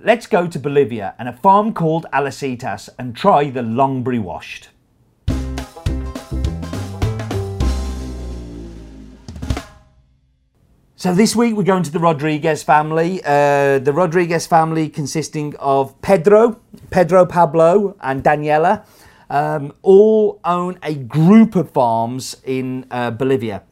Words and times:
let's 0.00 0.26
go 0.26 0.46
to 0.46 0.58
Bolivia 0.58 1.14
and 1.18 1.28
a 1.28 1.32
farm 1.32 1.72
called 1.74 2.06
Alasitas 2.12 2.88
and 2.98 3.16
try 3.16 3.50
the 3.50 3.62
Longbury 3.62 4.20
washed. 4.20 4.68
So 10.94 11.14
this 11.14 11.36
week 11.36 11.54
we're 11.54 11.62
going 11.62 11.84
to 11.84 11.92
the 11.92 12.00
Rodriguez 12.00 12.62
family. 12.62 13.20
Uh, 13.24 13.78
the 13.78 13.92
Rodriguez 13.92 14.46
family 14.46 14.88
consisting 14.88 15.54
of 15.56 16.00
Pedro, 16.02 16.60
Pedro 16.90 17.24
Pablo, 17.24 17.96
and 18.00 18.22
Daniela, 18.22 18.84
um, 19.30 19.72
all 19.82 20.40
own 20.44 20.78
a 20.82 20.94
group 20.94 21.54
of 21.54 21.70
farms 21.70 22.36
in 22.44 22.84
uh, 22.90 23.12
Bolivia. 23.12 23.62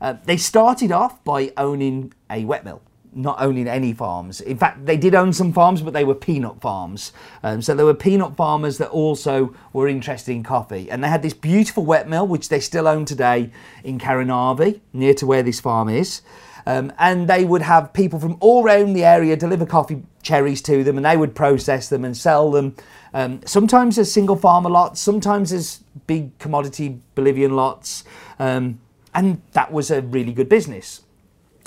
Uh, 0.00 0.16
they 0.24 0.36
started 0.36 0.92
off 0.92 1.24
by 1.24 1.52
owning 1.56 2.12
a 2.28 2.44
wet 2.44 2.64
mill, 2.64 2.82
not 3.14 3.40
owning 3.40 3.68
any 3.68 3.92
farms. 3.92 4.40
In 4.40 4.56
fact, 4.56 4.86
they 4.86 4.96
did 4.96 5.14
own 5.14 5.32
some 5.32 5.52
farms, 5.52 5.82
but 5.82 5.92
they 5.92 6.04
were 6.04 6.14
peanut 6.14 6.60
farms. 6.60 7.12
Um, 7.42 7.62
so 7.62 7.74
there 7.74 7.86
were 7.86 7.94
peanut 7.94 8.36
farmers 8.36 8.78
that 8.78 8.88
also 8.88 9.54
were 9.72 9.88
interested 9.88 10.32
in 10.32 10.42
coffee. 10.42 10.90
And 10.90 11.02
they 11.02 11.08
had 11.08 11.22
this 11.22 11.34
beautiful 11.34 11.84
wet 11.84 12.08
mill, 12.08 12.26
which 12.26 12.48
they 12.48 12.60
still 12.60 12.88
own 12.88 13.04
today 13.04 13.50
in 13.82 13.98
Caranavi, 13.98 14.80
near 14.92 15.14
to 15.14 15.26
where 15.26 15.42
this 15.42 15.60
farm 15.60 15.88
is. 15.88 16.22
Um, 16.66 16.92
and 16.98 17.28
they 17.28 17.44
would 17.44 17.62
have 17.62 17.92
people 17.92 18.18
from 18.18 18.36
all 18.40 18.64
around 18.64 18.94
the 18.94 19.04
area 19.04 19.36
deliver 19.36 19.66
coffee 19.66 20.02
cherries 20.22 20.62
to 20.62 20.82
them, 20.82 20.96
and 20.96 21.04
they 21.04 21.16
would 21.16 21.34
process 21.34 21.88
them 21.88 22.04
and 22.04 22.16
sell 22.16 22.50
them. 22.50 22.74
Um, 23.12 23.40
sometimes 23.44 23.98
as 23.98 24.10
single 24.10 24.36
farmer 24.36 24.70
lots, 24.70 25.00
sometimes 25.00 25.52
as 25.52 25.84
big 26.06 26.36
commodity 26.38 27.00
Bolivian 27.14 27.54
lots, 27.54 28.04
um, 28.38 28.80
and 29.14 29.42
that 29.52 29.72
was 29.72 29.90
a 29.90 30.00
really 30.00 30.32
good 30.32 30.48
business. 30.48 31.02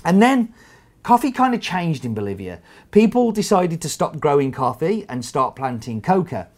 And 0.03 0.21
then 0.21 0.53
coffee 1.07 1.31
kind 1.31 1.55
of 1.55 1.61
changed 1.61 2.03
in 2.03 2.13
Bolivia. 2.13 2.59
People 2.91 3.31
decided 3.31 3.81
to 3.81 3.87
stop 3.87 4.19
growing 4.19 4.51
coffee 4.51 5.05
and 5.07 5.23
start 5.23 5.55
planting 5.55 6.01
coca. 6.01 6.49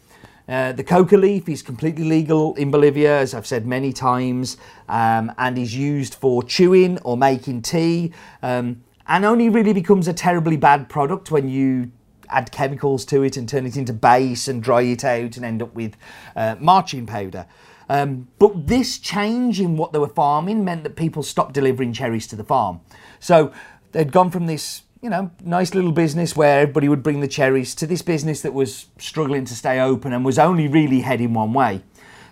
Uh, 0.47 0.71
the 0.71 0.83
coca 0.83 1.15
leaf 1.15 1.47
is 1.47 1.61
completely 1.61 2.03
legal 2.03 2.55
in 2.55 2.71
Bolivia, 2.71 3.19
as 3.19 3.35
I've 3.35 3.45
said 3.45 3.67
many 3.67 3.93
times, 3.93 4.57
um, 4.87 5.31
and 5.37 5.55
is 5.55 5.75
used 5.75 6.15
for 6.15 6.41
chewing 6.41 6.97
or 7.01 7.15
making 7.15 7.61
tea, 7.61 8.11
um, 8.41 8.81
and 9.05 9.23
only 9.23 9.49
really 9.49 9.71
becomes 9.71 10.07
a 10.07 10.13
terribly 10.13 10.57
bad 10.57 10.89
product 10.89 11.29
when 11.29 11.47
you 11.47 11.91
add 12.29 12.51
chemicals 12.51 13.05
to 13.05 13.21
it 13.21 13.37
and 13.37 13.47
turn 13.47 13.67
it 13.67 13.77
into 13.77 13.93
base 13.93 14.47
and 14.47 14.63
dry 14.63 14.81
it 14.81 15.05
out 15.05 15.37
and 15.37 15.45
end 15.45 15.61
up 15.61 15.75
with 15.75 15.95
uh, 16.35 16.55
marching 16.59 17.05
powder. 17.05 17.45
Um, 17.87 18.27
but 18.37 18.67
this 18.67 18.97
change 18.97 19.59
in 19.59 19.77
what 19.77 19.93
they 19.93 19.99
were 19.99 20.07
farming 20.09 20.63
meant 20.63 20.83
that 20.83 20.95
people 20.95 21.23
stopped 21.23 21.53
delivering 21.53 21.93
cherries 21.93 22.27
to 22.27 22.35
the 22.35 22.43
farm. 22.43 22.81
So 23.19 23.51
they'd 23.91 24.11
gone 24.11 24.31
from 24.31 24.45
this 24.45 24.83
you 25.01 25.09
know, 25.09 25.31
nice 25.43 25.73
little 25.73 25.91
business 25.91 26.35
where 26.35 26.59
everybody 26.59 26.89
would 26.89 27.01
bring 27.01 27.21
the 27.21 27.27
cherries 27.27 27.73
to 27.75 27.87
this 27.87 28.01
business 28.01 28.41
that 28.41 28.53
was 28.53 28.87
struggling 28.97 29.45
to 29.45 29.55
stay 29.55 29.79
open 29.79 30.11
and 30.11 30.25
was 30.25 30.37
only 30.37 30.67
really 30.67 31.01
heading 31.01 31.33
one 31.33 31.53
way. 31.53 31.81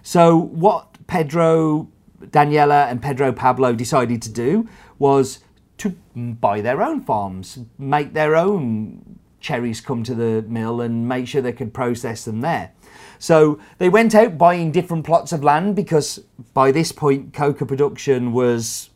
So, 0.04 0.38
what 0.38 0.98
Pedro, 1.08 1.88
Daniela, 2.22 2.90
and 2.90 3.02
Pedro 3.02 3.32
Pablo 3.32 3.74
decided 3.74 4.22
to 4.24 4.30
do 4.30 4.68
was 5.00 5.40
to 5.78 5.90
buy 6.16 6.60
their 6.62 6.82
own 6.82 7.02
farms, 7.04 7.60
make 7.78 8.14
their 8.14 8.36
own 8.36 9.20
cherries 9.40 9.80
come 9.80 10.04
to 10.04 10.16
the 10.16 10.42
mill 10.48 10.82
and 10.82 11.08
make 11.08 11.28
sure 11.28 11.42
they 11.42 11.54
could 11.54 11.74
process 11.74 12.26
them 12.26 12.42
there. 12.42 12.72
So 13.20 13.60
they 13.78 13.88
went 13.88 14.14
out 14.14 14.38
buying 14.38 14.72
different 14.72 15.06
plots 15.06 15.32
of 15.32 15.44
land 15.44 15.76
because 15.76 16.20
by 16.54 16.72
this 16.72 16.92
point, 16.92 17.34
coca 17.34 17.66
production 17.66 18.34
was 18.34 18.90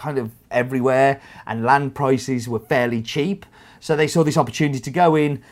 kind 0.00 0.18
of 0.18 0.32
everywhere 0.50 1.20
and 1.46 1.62
land 1.62 1.94
prices 1.94 2.48
were 2.48 2.58
fairly 2.58 3.02
cheap. 3.02 3.44
So 3.80 3.94
they 3.96 4.08
saw 4.08 4.24
this 4.24 4.38
opportunity 4.38 4.80
to 4.80 4.90
go 4.90 5.14
in, 5.14 5.42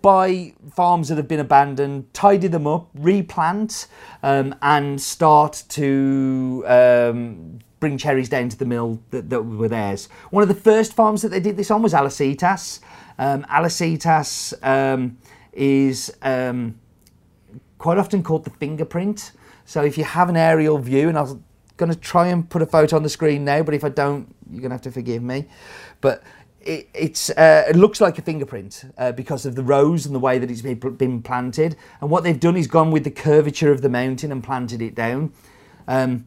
buy 0.00 0.54
farms 0.74 1.08
that 1.08 1.16
have 1.16 1.28
been 1.28 1.40
abandoned, 1.40 2.12
tidy 2.14 2.48
them 2.48 2.66
up, 2.66 2.88
replant, 2.94 3.86
um, 4.22 4.54
and 4.62 5.00
start 5.00 5.62
to 5.68 6.64
um, 6.66 7.58
bring 7.80 7.98
cherries 7.98 8.30
down 8.30 8.48
to 8.48 8.56
the 8.56 8.64
mill 8.64 8.98
that, 9.10 9.28
that, 9.28 9.42
were 9.42 9.68
theirs. 9.68 10.08
One 10.30 10.42
of 10.42 10.48
the 10.48 10.54
first 10.54 10.94
farms 10.94 11.22
that 11.22 11.28
they 11.28 11.40
did 11.40 11.56
this 11.56 11.70
on 11.70 11.82
was 11.82 11.92
Alasitas. 11.92 12.80
Um, 13.18 13.44
um, 14.62 15.18
is 15.52 16.16
um, 16.22 16.78
quite 17.78 17.98
often 17.98 18.22
called 18.22 18.44
the 18.44 18.50
fingerprint. 18.50 19.32
So 19.64 19.82
if 19.82 19.98
you 19.98 20.04
have 20.04 20.28
an 20.28 20.36
aerial 20.36 20.78
view, 20.78 21.08
and 21.08 21.18
I'll 21.18 21.42
going 21.78 21.90
to 21.90 21.98
try 21.98 22.26
and 22.28 22.48
put 22.48 22.60
a 22.60 22.66
photo 22.66 22.96
on 22.96 23.02
the 23.02 23.08
screen 23.08 23.44
now, 23.44 23.62
but 23.62 23.72
if 23.72 23.84
I 23.84 23.88
don't, 23.88 24.34
you're 24.50 24.60
going 24.60 24.70
to 24.70 24.74
have 24.74 24.82
to 24.82 24.90
forgive 24.90 25.22
me. 25.22 25.46
But 26.02 26.22
it, 26.60 26.90
it's, 26.92 27.30
uh, 27.30 27.64
it 27.68 27.76
looks 27.76 28.00
like 28.00 28.18
a 28.18 28.22
fingerprint 28.22 28.84
uh, 28.98 29.12
because 29.12 29.46
of 29.46 29.54
the 29.54 29.62
rows 29.62 30.04
and 30.04 30.14
the 30.14 30.18
way 30.18 30.38
that 30.38 30.50
it's 30.50 30.60
been 30.62 31.22
planted. 31.22 31.76
And 32.00 32.10
what 32.10 32.24
they've 32.24 32.38
done 32.38 32.56
is 32.56 32.66
gone 32.66 32.90
with 32.90 33.04
the 33.04 33.10
curvature 33.10 33.72
of 33.72 33.80
the 33.80 33.88
mountain 33.88 34.30
and 34.30 34.44
planted 34.44 34.82
it 34.82 34.94
down. 34.94 35.32
Um, 35.86 36.26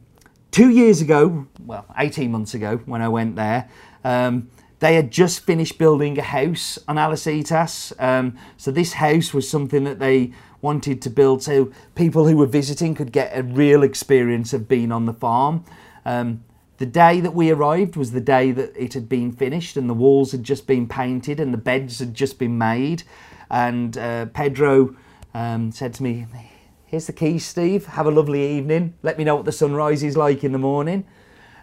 two 0.50 0.70
years 0.70 1.00
ago, 1.00 1.46
well, 1.64 1.86
18 1.96 2.32
months 2.32 2.54
ago, 2.54 2.78
when 2.86 3.02
I 3.02 3.08
went 3.08 3.36
there, 3.36 3.68
um, 4.04 4.50
they 4.82 4.96
had 4.96 5.12
just 5.12 5.46
finished 5.46 5.78
building 5.78 6.18
a 6.18 6.22
house 6.22 6.76
on 6.88 6.96
Alasitas. 6.96 7.92
Um, 8.02 8.36
so 8.56 8.72
this 8.72 8.94
house 8.94 9.32
was 9.32 9.48
something 9.48 9.84
that 9.84 10.00
they 10.00 10.32
wanted 10.60 11.00
to 11.02 11.08
build 11.08 11.40
so 11.40 11.70
people 11.94 12.26
who 12.26 12.36
were 12.36 12.46
visiting 12.46 12.96
could 12.96 13.12
get 13.12 13.30
a 13.32 13.44
real 13.44 13.84
experience 13.84 14.52
of 14.52 14.66
being 14.66 14.90
on 14.90 15.06
the 15.06 15.12
farm. 15.12 15.64
Um, 16.04 16.42
the 16.78 16.86
day 16.86 17.20
that 17.20 17.32
we 17.32 17.52
arrived 17.52 17.94
was 17.94 18.10
the 18.10 18.20
day 18.20 18.50
that 18.50 18.76
it 18.76 18.92
had 18.94 19.08
been 19.08 19.30
finished 19.30 19.76
and 19.76 19.88
the 19.88 19.94
walls 19.94 20.32
had 20.32 20.42
just 20.42 20.66
been 20.66 20.88
painted 20.88 21.38
and 21.38 21.54
the 21.54 21.58
beds 21.58 22.00
had 22.00 22.12
just 22.12 22.40
been 22.40 22.58
made. 22.58 23.04
And 23.50 23.96
uh, 23.96 24.26
Pedro 24.26 24.96
um, 25.32 25.70
said 25.70 25.94
to 25.94 26.02
me, 26.02 26.26
Here's 26.86 27.06
the 27.06 27.12
keys, 27.12 27.46
Steve. 27.46 27.86
Have 27.86 28.06
a 28.06 28.10
lovely 28.10 28.56
evening. 28.56 28.94
Let 29.04 29.16
me 29.16 29.22
know 29.22 29.36
what 29.36 29.44
the 29.44 29.52
sunrise 29.52 30.02
is 30.02 30.16
like 30.16 30.42
in 30.42 30.50
the 30.50 30.58
morning. 30.58 31.06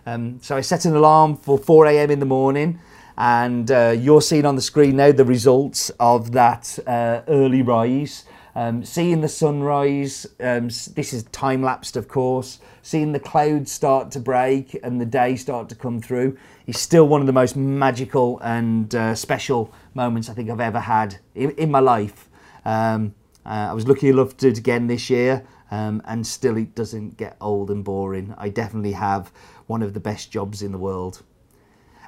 Um, 0.05 0.39
so 0.41 0.55
I 0.55 0.61
set 0.61 0.85
an 0.85 0.95
alarm 0.95 1.35
for 1.35 1.57
4 1.57 1.85
a.m. 1.87 2.09
in 2.09 2.19
the 2.19 2.25
morning, 2.25 2.79
and 3.19 3.69
uh, 3.69 3.93
you're 3.99 4.21
seeing 4.21 4.45
on 4.45 4.55
the 4.55 4.61
screen 4.61 4.95
now 4.95 5.11
the 5.11 5.25
results 5.25 5.91
of 5.99 6.31
that 6.31 6.79
uh, 6.87 7.21
early 7.27 7.61
rise. 7.61 8.23
Um, 8.55 8.83
seeing 8.85 9.19
the 9.19 9.27
sunrise, 9.27 10.25
um, 10.39 10.67
this 10.67 11.13
is 11.13 11.23
time 11.25 11.61
lapsed, 11.61 11.97
of 11.97 12.07
course. 12.07 12.59
Seeing 12.81 13.11
the 13.11 13.19
clouds 13.19 13.73
start 13.73 14.09
to 14.11 14.19
break 14.21 14.79
and 14.83 15.01
the 15.01 15.05
day 15.05 15.35
start 15.35 15.67
to 15.69 15.75
come 15.75 15.99
through 15.99 16.37
is 16.65 16.79
still 16.79 17.07
one 17.07 17.19
of 17.19 17.27
the 17.27 17.33
most 17.33 17.57
magical 17.57 18.39
and 18.39 18.95
uh, 18.95 19.13
special 19.13 19.73
moments 19.93 20.29
I 20.29 20.33
think 20.33 20.49
I've 20.49 20.61
ever 20.61 20.79
had 20.79 21.19
in, 21.35 21.51
in 21.51 21.69
my 21.69 21.79
life. 21.79 22.29
Um, 22.63 23.13
uh, 23.45 23.67
I 23.69 23.73
was 23.73 23.85
lucky 23.85 24.07
enough 24.07 24.37
to 24.37 24.45
do 24.45 24.47
it 24.47 24.57
again 24.57 24.87
this 24.87 25.09
year, 25.09 25.45
um, 25.71 26.01
and 26.05 26.25
still 26.25 26.55
it 26.55 26.73
doesn't 26.73 27.17
get 27.17 27.35
old 27.41 27.69
and 27.69 27.83
boring. 27.83 28.33
I 28.37 28.47
definitely 28.47 28.93
have 28.93 29.31
one 29.67 29.81
of 29.81 29.93
the 29.93 29.99
best 29.99 30.31
jobs 30.31 30.61
in 30.61 30.71
the 30.71 30.77
world. 30.77 31.21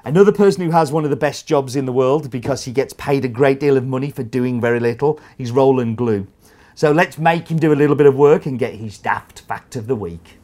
Another 0.03 0.31
person 0.31 0.63
who 0.63 0.71
has 0.71 0.91
one 0.91 1.03
of 1.03 1.11
the 1.11 1.15
best 1.15 1.45
jobs 1.45 1.75
in 1.75 1.85
the 1.85 1.91
world 1.93 2.31
because 2.31 2.65
he 2.65 2.71
gets 2.71 2.91
paid 2.93 3.23
a 3.23 3.27
great 3.27 3.59
deal 3.59 3.77
of 3.77 3.85
money 3.85 4.09
for 4.09 4.23
doing 4.23 4.59
very 4.59 4.79
little 4.79 5.19
is 5.37 5.51
Roland 5.51 5.95
Glue. 5.95 6.25
So 6.73 6.91
let's 6.91 7.19
make 7.19 7.49
him 7.49 7.59
do 7.59 7.71
a 7.71 7.75
little 7.75 7.95
bit 7.95 8.07
of 8.07 8.15
work 8.15 8.47
and 8.47 8.57
get 8.57 8.73
his 8.73 8.97
daft 8.97 9.41
fact 9.41 9.75
of 9.75 9.85
the 9.85 9.95
week. 9.95 10.39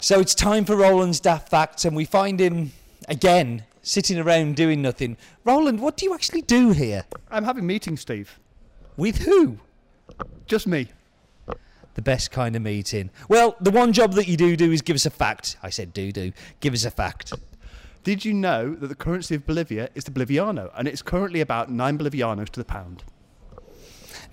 So 0.00 0.18
it's 0.18 0.34
time 0.34 0.64
for 0.64 0.74
Roland's 0.74 1.20
daft 1.20 1.48
facts, 1.48 1.84
and 1.84 1.94
we 1.94 2.04
find 2.04 2.40
him 2.40 2.72
again 3.08 3.62
sitting 3.82 4.18
around 4.18 4.56
doing 4.56 4.80
nothing. 4.80 5.16
Roland, 5.44 5.80
what 5.80 5.96
do 5.96 6.06
you 6.06 6.14
actually 6.14 6.42
do 6.42 6.70
here? 6.70 7.04
I'm 7.30 7.44
having 7.44 7.66
meetings, 7.66 8.00
Steve. 8.00 8.38
With 8.96 9.18
who? 9.18 9.58
Just 10.46 10.66
me. 10.66 10.88
The 11.94 12.02
best 12.02 12.30
kind 12.30 12.56
of 12.56 12.62
meeting. 12.62 13.10
Well, 13.28 13.56
the 13.60 13.70
one 13.70 13.92
job 13.92 14.14
that 14.14 14.26
you 14.26 14.36
do 14.36 14.56
do 14.56 14.72
is 14.72 14.80
give 14.80 14.96
us 14.96 15.04
a 15.04 15.10
fact. 15.10 15.56
I 15.62 15.68
said 15.70 15.92
do 15.92 16.10
do. 16.10 16.32
Give 16.60 16.72
us 16.72 16.84
a 16.84 16.90
fact. 16.90 17.32
Did 18.02 18.24
you 18.24 18.32
know 18.32 18.74
that 18.74 18.86
the 18.86 18.94
currency 18.94 19.34
of 19.34 19.46
Bolivia 19.46 19.88
is 19.94 20.04
the 20.04 20.10
Boliviano, 20.10 20.70
and 20.76 20.88
it's 20.88 21.02
currently 21.02 21.40
about 21.40 21.70
nine 21.70 21.98
Bolivianos 21.98 22.48
to 22.50 22.60
the 22.60 22.64
pound? 22.64 23.04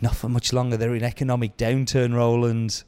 Not 0.01 0.15
for 0.15 0.29
much 0.29 0.53
longer. 0.53 0.77
They're 0.77 0.95
in 0.95 1.03
economic 1.03 1.57
downturn, 1.57 2.13
Roland. 2.13 2.83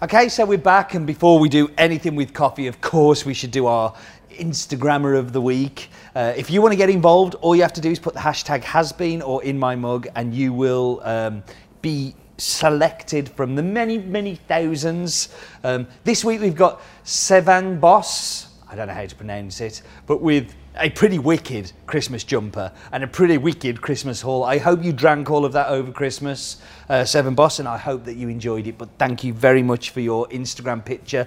Okay, 0.00 0.28
so 0.28 0.46
we're 0.46 0.58
back, 0.58 0.94
and 0.94 1.08
before 1.08 1.40
we 1.40 1.48
do 1.48 1.72
anything 1.76 2.14
with 2.14 2.32
coffee, 2.32 2.68
of 2.68 2.80
course, 2.80 3.26
we 3.26 3.34
should 3.34 3.50
do 3.50 3.66
our 3.66 3.92
Instagrammer 4.30 5.18
of 5.18 5.32
the 5.32 5.40
week. 5.40 5.90
Uh, 6.14 6.32
if 6.36 6.52
you 6.52 6.62
want 6.62 6.70
to 6.70 6.76
get 6.76 6.88
involved, 6.88 7.34
all 7.40 7.56
you 7.56 7.62
have 7.62 7.72
to 7.72 7.80
do 7.80 7.90
is 7.90 7.98
put 7.98 8.14
the 8.14 8.20
hashtag 8.20 8.62
hasbean 8.62 9.26
or 9.26 9.42
in 9.42 9.58
my 9.58 9.74
mug, 9.74 10.06
and 10.14 10.32
you 10.32 10.52
will 10.52 11.00
um, 11.02 11.42
be 11.82 12.14
selected 12.36 13.28
from 13.30 13.56
the 13.56 13.62
many, 13.64 13.98
many 13.98 14.36
thousands. 14.36 15.34
Um, 15.64 15.88
this 16.04 16.24
week 16.24 16.42
we've 16.42 16.54
got 16.54 16.80
Sevan 17.04 17.80
Boss. 17.80 18.47
I 18.70 18.76
don't 18.76 18.86
know 18.86 18.94
how 18.94 19.06
to 19.06 19.16
pronounce 19.16 19.60
it, 19.60 19.82
but 20.06 20.20
with 20.20 20.54
a 20.76 20.90
pretty 20.90 21.18
wicked 21.18 21.72
Christmas 21.86 22.22
jumper 22.22 22.70
and 22.92 23.02
a 23.02 23.06
pretty 23.06 23.38
wicked 23.38 23.80
Christmas 23.80 24.20
haul. 24.20 24.44
I 24.44 24.58
hope 24.58 24.84
you 24.84 24.92
drank 24.92 25.30
all 25.30 25.44
of 25.44 25.52
that 25.54 25.68
over 25.68 25.90
Christmas, 25.90 26.60
uh, 26.88 27.04
Seven 27.04 27.34
Boss, 27.34 27.58
and 27.58 27.66
I 27.66 27.78
hope 27.78 28.04
that 28.04 28.14
you 28.14 28.28
enjoyed 28.28 28.66
it. 28.66 28.76
But 28.76 28.90
thank 28.98 29.24
you 29.24 29.32
very 29.32 29.62
much 29.62 29.90
for 29.90 30.00
your 30.00 30.28
Instagram 30.28 30.84
picture. 30.84 31.26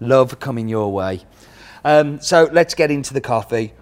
Love 0.00 0.38
coming 0.38 0.68
your 0.68 0.92
way. 0.92 1.22
Um, 1.84 2.20
so 2.20 2.48
let's 2.52 2.74
get 2.74 2.90
into 2.90 3.12
the 3.12 3.20
coffee. 3.20 3.72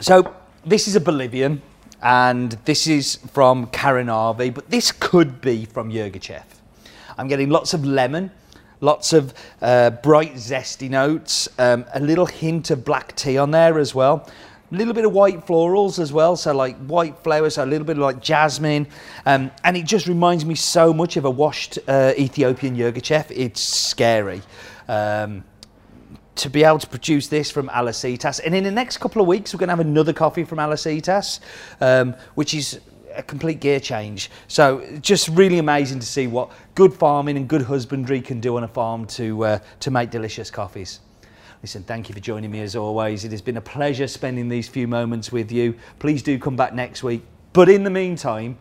So 0.00 0.34
this 0.64 0.86
is 0.88 0.96
a 0.96 1.00
Bolivian, 1.00 1.62
and 2.02 2.52
this 2.66 2.86
is 2.86 3.16
from 3.32 3.68
Caranavi, 3.68 4.52
but 4.52 4.70
this 4.70 4.92
could 4.92 5.40
be 5.40 5.64
from 5.64 5.90
Yirgacheffe. 5.90 6.44
I'm 7.16 7.28
getting 7.28 7.48
lots 7.48 7.72
of 7.72 7.86
lemon, 7.86 8.30
lots 8.80 9.12
of 9.12 9.34
uh, 9.62 9.90
bright 9.90 10.34
zesty 10.34 10.88
notes, 10.90 11.48
um, 11.58 11.84
a 11.94 12.00
little 12.00 12.26
hint 12.26 12.70
of 12.70 12.84
black 12.84 13.14
tea 13.16 13.38
on 13.38 13.50
there 13.50 13.78
as 13.78 13.94
well. 13.94 14.28
A 14.72 14.74
little 14.74 14.94
bit 14.94 15.04
of 15.04 15.12
white 15.12 15.46
florals 15.46 16.00
as 16.00 16.12
well, 16.12 16.34
so 16.34 16.52
like 16.52 16.76
white 16.86 17.16
flowers, 17.18 17.54
so 17.54 17.64
a 17.64 17.66
little 17.66 17.86
bit 17.86 17.96
of 17.96 18.02
like 18.02 18.20
jasmine, 18.20 18.88
um, 19.24 19.50
and 19.62 19.76
it 19.76 19.84
just 19.84 20.08
reminds 20.08 20.44
me 20.44 20.56
so 20.56 20.92
much 20.92 21.16
of 21.16 21.24
a 21.24 21.30
washed 21.30 21.78
uh, 21.86 22.12
Ethiopian 22.18 22.76
Yirgacheffe. 22.76 23.30
It's 23.30 23.60
scary. 23.60 24.42
Um, 24.88 25.44
to 26.36 26.50
be 26.50 26.64
able 26.64 26.78
to 26.78 26.86
produce 26.86 27.28
this 27.28 27.50
from 27.50 27.68
Alasitas. 27.68 28.40
And 28.44 28.54
in 28.54 28.62
the 28.62 28.70
next 28.70 28.98
couple 28.98 29.22
of 29.22 29.28
weeks, 29.28 29.54
we're 29.54 29.58
going 29.58 29.68
to 29.68 29.72
have 29.72 29.80
another 29.80 30.12
coffee 30.12 30.44
from 30.44 30.58
Alasitas, 30.58 31.40
um, 31.80 32.14
which 32.34 32.52
is 32.52 32.80
a 33.16 33.22
complete 33.22 33.60
gear 33.60 33.80
change. 33.80 34.30
So 34.48 34.86
just 35.00 35.28
really 35.28 35.58
amazing 35.58 36.00
to 36.00 36.06
see 36.06 36.26
what 36.26 36.50
good 36.74 36.92
farming 36.92 37.36
and 37.36 37.48
good 37.48 37.62
husbandry 37.62 38.20
can 38.20 38.40
do 38.40 38.56
on 38.56 38.64
a 38.64 38.68
farm 38.68 39.06
to, 39.08 39.44
uh, 39.44 39.58
to 39.80 39.90
make 39.90 40.10
delicious 40.10 40.50
coffees. 40.50 41.00
Listen, 41.62 41.82
thank 41.82 42.08
you 42.08 42.14
for 42.14 42.20
joining 42.20 42.50
me 42.50 42.60
as 42.60 42.76
always. 42.76 43.24
It 43.24 43.32
has 43.32 43.42
been 43.42 43.56
a 43.56 43.62
pleasure 43.62 44.06
spending 44.06 44.48
these 44.48 44.68
few 44.68 44.86
moments 44.86 45.32
with 45.32 45.50
you. 45.50 45.74
Please 45.98 46.22
do 46.22 46.38
come 46.38 46.56
back 46.56 46.74
next 46.74 47.02
week. 47.02 47.22
But 47.52 47.68
in 47.68 47.82
the 47.82 47.90
meantime, 47.90 48.58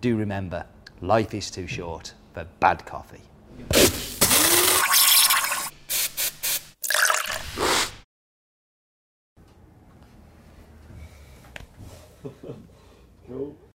do 0.00 0.16
remember, 0.16 0.66
life 1.00 1.34
is 1.34 1.50
too 1.50 1.66
short 1.66 2.12
for 2.34 2.46
bad 2.60 2.84
coffee. 2.84 3.22
Cool. 13.28 13.56